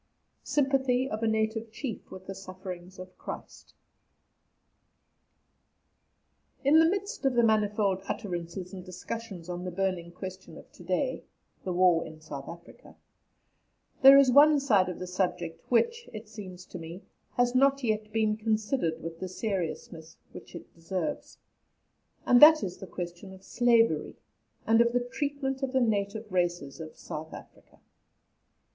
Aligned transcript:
SYMPATHY 0.43 1.11
OF 1.11 1.21
A 1.21 1.27
NATIVE 1.27 1.69
CHIEF 1.71 2.09
WITH 2.09 2.25
THE 2.25 2.33
SUFFERINGS 2.33 2.97
OF 2.97 3.15
CHRIST. 3.19 3.75
In 6.63 6.79
the 6.79 6.89
midst 6.89 7.23
of 7.23 7.35
the 7.35 7.43
manifold 7.43 8.01
utterances 8.07 8.73
and 8.73 8.83
discussions 8.83 9.47
on 9.47 9.63
the 9.63 9.69
burning 9.69 10.11
question 10.11 10.57
of 10.57 10.71
to 10.71 10.81
day, 10.83 11.23
the 11.63 11.71
War 11.71 12.03
in 12.03 12.19
South 12.19 12.49
Africa, 12.49 12.95
there 14.01 14.17
is 14.17 14.31
one 14.31 14.59
side 14.59 14.89
of 14.89 14.97
the 14.97 15.05
subject 15.05 15.63
which, 15.69 16.09
it 16.11 16.27
seems 16.27 16.65
to 16.65 16.79
me, 16.79 17.03
has 17.33 17.53
not 17.53 17.75
as 17.75 17.83
yet 17.83 18.11
been 18.11 18.35
considered 18.37 19.03
with 19.03 19.19
the 19.19 19.29
seriousness 19.29 20.17
which 20.31 20.55
it 20.55 20.73
deserves, 20.73 21.37
and 22.25 22.41
that 22.41 22.63
is 22.63 22.77
the 22.79 22.87
question 22.87 23.31
of 23.35 23.43
Slavery, 23.43 24.15
and 24.65 24.81
of 24.81 24.93
the 24.93 24.99
treatment 25.13 25.61
of 25.61 25.73
the 25.73 25.79
native 25.79 26.31
races 26.31 26.79
of 26.79 26.97
South 26.97 27.35
Africa. 27.35 27.77